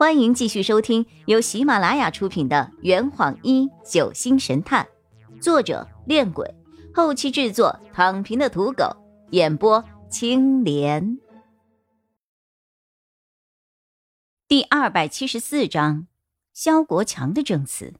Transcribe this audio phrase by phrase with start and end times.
[0.00, 4.88] 欢迎继续收听由喜马拉雅出品的《圆谎一九星神探》，
[5.42, 6.54] 作者：恋鬼，
[6.94, 8.96] 后期制作：躺平的土狗，
[9.32, 11.18] 演播：青莲。
[14.48, 16.06] 第二百七十四章，
[16.54, 17.92] 肖国强的证词。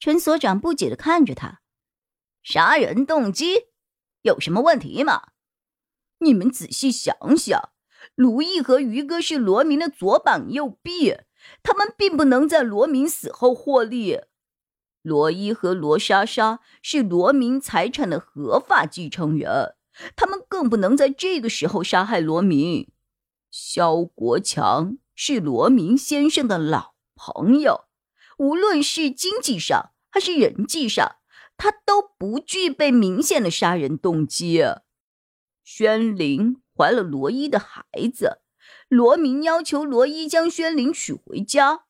[0.00, 1.60] 陈所长不解的看着他，
[2.42, 3.66] 杀人动机
[4.22, 5.28] 有什么问题吗？
[6.18, 7.70] 你们仔细想想。
[8.16, 11.18] 卢毅和于哥是罗明的左膀右臂，
[11.62, 14.20] 他们并不能在罗明死后获利。
[15.02, 19.74] 罗伊和罗莎莎是罗明财产的合法继承人，
[20.16, 22.90] 他们更不能在这个时候杀害罗明。
[23.50, 27.84] 肖国强是罗明先生的老朋友，
[28.38, 31.16] 无论是经济上还是人际上，
[31.56, 34.62] 他都不具备明显的杀人动机。
[35.66, 36.62] 宣灵。
[36.78, 38.42] 怀了罗伊的孩子，
[38.88, 41.86] 罗明要求罗伊将宣灵娶回家。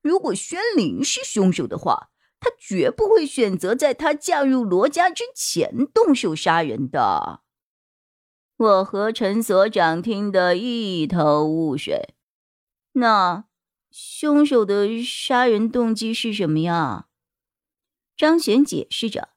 [0.00, 2.08] 如果宣灵是凶手的话，
[2.40, 7.42] 他绝不会选择在她嫁入罗家之前动手杀人的。
[8.56, 12.14] 我和陈所长听得一头雾水。
[12.92, 13.44] 那
[13.90, 17.08] 凶手的杀人动机是什么呀？
[18.16, 19.28] 张璇解释着，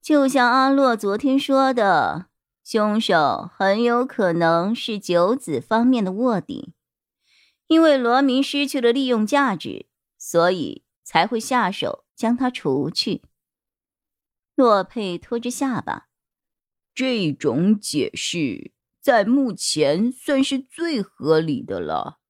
[0.00, 2.26] 就像阿洛昨天说的。
[2.64, 6.72] 凶手很有可能是九子方面的卧底，
[7.66, 13.22] 因为罗明失去了利用价值，所以才会下手将他除去。
[14.54, 16.08] 洛佩托着下巴，
[16.94, 22.20] 这种解释在目前算是最合理的了，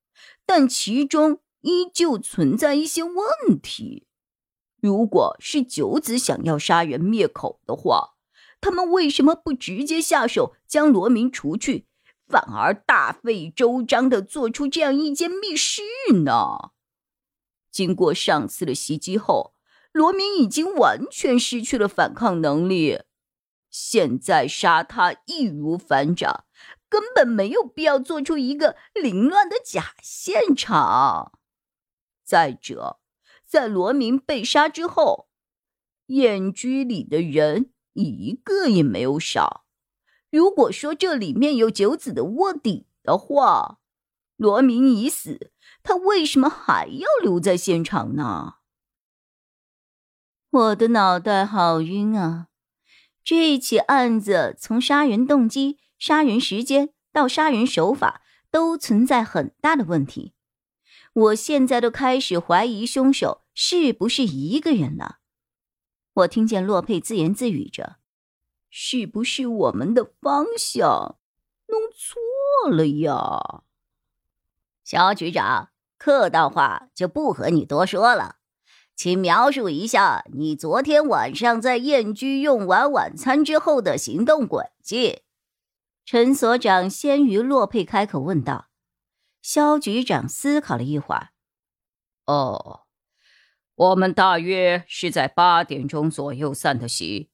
[0.46, 4.06] 但其中依旧存在一些问题。
[4.80, 8.11] 如果是九子想要杀人灭口的话，
[8.62, 11.86] 他们为什么不直接下手将罗明除去，
[12.28, 15.82] 反而大费周章的做出这样一间密室
[16.24, 16.70] 呢？
[17.72, 19.54] 经过上次的袭击后，
[19.90, 23.00] 罗明已经完全失去了反抗能力，
[23.68, 26.44] 现在杀他易如反掌，
[26.88, 31.32] 根本没有必要做出一个凌乱的假现场。
[32.24, 33.00] 再者，
[33.44, 35.28] 在罗明被杀之后，
[36.06, 37.71] 燕居里的人。
[37.94, 39.64] 一个也没有少。
[40.30, 43.80] 如果说这里面有九子的卧底的话，
[44.36, 48.54] 罗明已死，他为什么还要留在现场呢？
[50.50, 52.48] 我的脑袋好晕啊！
[53.24, 60.34] 这起案子从杀人动机、杀人时间到杀人手法都存在很大的问题。
[61.14, 65.20] 我现在都开始怀疑凶手是不是一个人了。
[66.14, 67.96] 我听见洛佩自言自语着
[68.68, 71.18] ：“是不是我们的方向
[71.68, 73.62] 弄错了呀？”
[74.84, 78.36] 肖局长，客套话就不和你多说了，
[78.94, 85.22] 请描述一下你昨天晚上在燕居用完晚餐之后的行动轨迹。
[86.04, 88.68] 陈所长先于洛佩开口问道。
[89.40, 91.30] 肖局长思考了一会儿
[92.26, 92.80] ：“哦。”
[93.82, 97.30] 我们大约是在八点钟左右散的席，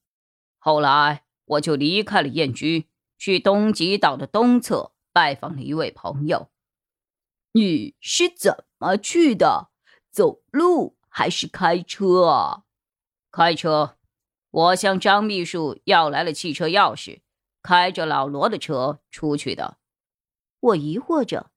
[0.57, 2.89] 后来我就离开了燕居，
[3.19, 6.49] 去东极岛的东侧拜访了一位朋友。
[7.53, 9.69] 你是怎么去的？
[10.11, 12.65] 走路还是开车啊？
[13.31, 13.99] 开车。
[14.51, 17.21] 我向张秘书要来了汽车钥匙，
[17.63, 19.77] 开着老罗的车出去的。
[20.61, 21.51] 我疑惑着，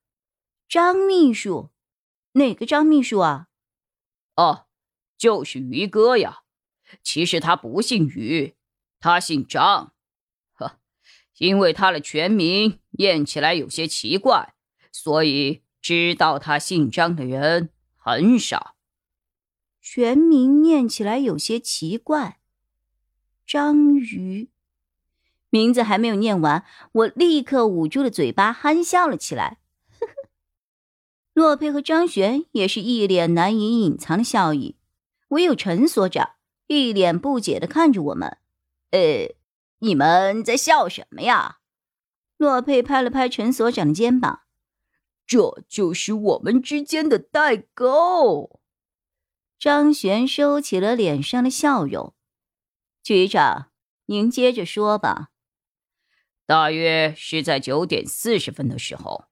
[0.67, 1.69] 张秘书，
[2.33, 3.47] 哪个张秘书啊？
[4.35, 4.65] 哦。
[5.21, 6.39] 就是于哥呀，
[7.03, 8.55] 其实他不姓于，
[8.99, 9.93] 他姓张，
[10.53, 10.79] 呵，
[11.37, 14.55] 因为他的全名念起来有些奇怪，
[14.91, 18.75] 所以知道他姓张的人很少。
[19.79, 22.39] 全名念起来有些奇怪，
[23.45, 24.49] 张鱼，
[25.51, 29.59] 名字还没有念完，我立刻捂住了嘴巴，憨笑了起来。
[29.99, 30.13] 呵呵，
[31.33, 34.77] 洛佩和张璇也是一脸难以隐藏的笑意。
[35.31, 36.31] 唯有陈所长
[36.67, 38.37] 一脸不解的看着我们，
[38.91, 39.33] 呃，
[39.79, 41.59] 你们在笑什么呀？
[42.35, 44.41] 洛佩拍了拍陈所长的肩膀，
[45.25, 48.59] 这就是我们之间的代沟。
[49.57, 52.13] 张璇收起了脸上的笑容，
[53.01, 53.71] 局长，
[54.07, 55.29] 您接着说吧。
[56.45, 59.25] 大约是在九点四十分的时候，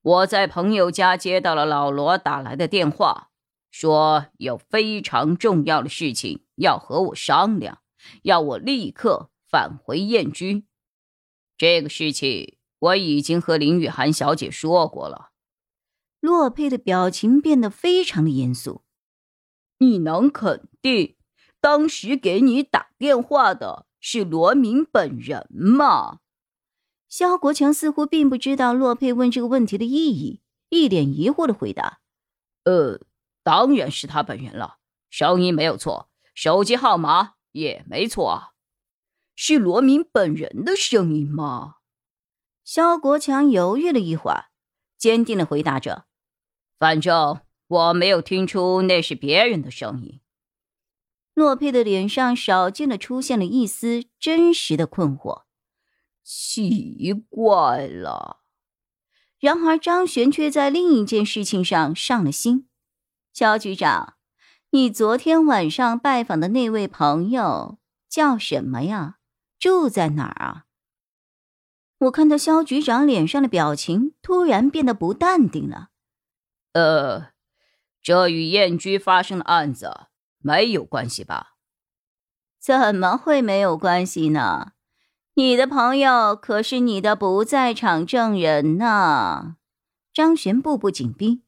[0.00, 3.32] 我在朋友家接到了老罗打来的电话。
[3.76, 7.82] 说有非常重要的事情要和我商量，
[8.22, 10.64] 要我立刻返回燕居。
[11.58, 15.32] 这个事情我已经和林雨涵小姐说过了。
[16.20, 18.84] 洛佩的表情变得非常的严肃。
[19.78, 21.16] 你能肯定
[21.60, 26.20] 当时给你打电话的是罗明本人吗？
[27.08, 31.98] 肖国强似乎并不知道洛佩问这个问题的意义，一脸疑惑的回答
[32.62, 33.00] ：“呃，
[33.44, 38.54] 当然是他本人了，声音没有错，手机号码也没错，
[39.36, 41.76] 是罗明本人的声音吗？”
[42.64, 44.46] 肖国强犹豫了一会儿，
[44.98, 46.06] 坚定的回答着
[46.80, 50.20] ：“反正。”我没有听出那是别人的声音。
[51.32, 55.44] 洛佩的脸上少见的出现了一丝真实的困惑。
[56.22, 58.42] 奇怪了。
[59.40, 62.68] 然而张璇却在另一件事情上上了心。
[63.34, 64.14] 肖局长，
[64.70, 67.78] 你昨天晚上拜访的那位朋友
[68.08, 69.16] 叫什么呀？
[69.58, 70.66] 住在哪儿啊？
[71.98, 75.88] 我看到肖局长脸上的表情突然变得不淡定了。
[76.74, 77.32] 呃。
[78.00, 79.90] 这与燕居发生的案子
[80.38, 81.56] 没有关系吧？
[82.60, 84.74] 怎么会没有关系呢？
[85.34, 89.56] 你的朋友可是你的不在场证人呢。
[90.12, 91.42] 张璇步步紧逼，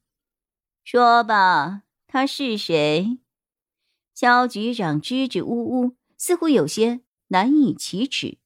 [0.89, 3.19] 说吧，他是谁？
[4.13, 8.37] 肖局长支支吾吾，似乎有些难以启齿。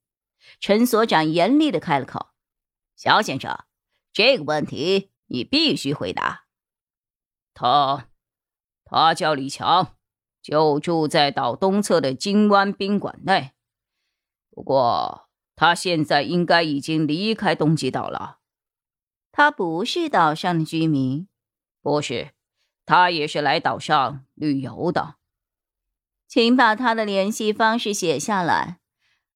[0.60, 2.30] 陈所长严厉的开了口
[2.98, 3.66] ：“肖先生，
[4.12, 6.46] 这个问题你必须回答。”
[7.54, 8.08] 他，
[8.86, 9.96] 他叫李强，
[10.42, 13.52] 就住在岛东侧的金湾宾馆内。
[14.50, 18.40] 不过他现在应该已经离开东极岛了。
[19.32, 21.28] 他不是岛上的居民，
[21.82, 22.32] 不是，
[22.86, 25.16] 他也是来岛上旅游的。
[26.28, 28.80] 请把他的联系方式写下来，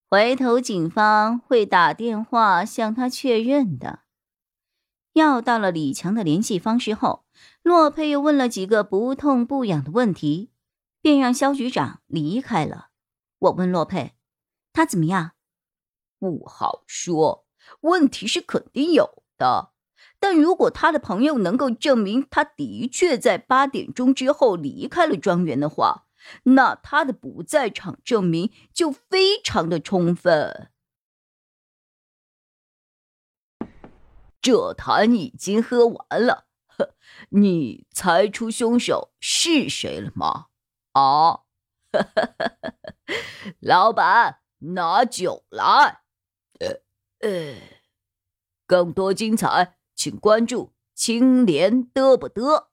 [0.08, 4.00] 回头警方会打电话向他确认的。
[5.12, 7.24] 要到了李强的联系方式后。
[7.62, 10.52] 洛佩又问了几个不痛不痒的问题，
[11.02, 12.88] 便让肖局长离开了。
[13.38, 14.14] 我问洛佩
[14.72, 15.32] ：“他怎么样？”
[16.18, 17.46] 不好说。
[17.80, 19.72] 问题是肯定有的，
[20.18, 26.06] 但如果他的朋友能够证明他的确在八点钟之后离开了庄园的话，
[26.44, 30.70] 那他的不在场证明就非常的充分。
[34.40, 36.46] 这坛已经喝完了。
[36.66, 36.94] 呵
[37.30, 40.46] 你猜出凶手是谁了吗？
[40.92, 41.40] 啊，
[43.60, 46.02] 老板，拿酒来。
[46.60, 46.80] 呃
[47.20, 47.56] 呃，
[48.66, 52.66] 更多精彩，请关注青莲嘚不嘚。